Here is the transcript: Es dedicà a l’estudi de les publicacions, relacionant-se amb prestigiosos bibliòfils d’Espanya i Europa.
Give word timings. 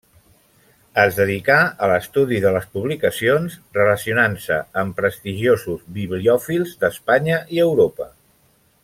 Es 1.01 1.17
dedicà 1.17 1.57
a 1.87 1.89
l’estudi 1.91 2.39
de 2.45 2.53
les 2.55 2.65
publicacions, 2.77 3.59
relacionant-se 3.79 4.57
amb 4.83 4.97
prestigiosos 5.03 5.85
bibliòfils 5.99 6.77
d’Espanya 6.85 7.39
i 7.59 7.63
Europa. 7.71 8.09